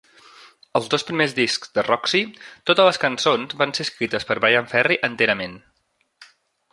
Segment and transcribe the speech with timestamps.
[0.77, 2.21] Als dos primers discs de Roxy,
[2.69, 5.55] totes les cançons van ser escrites per Bryan Ferry enterament.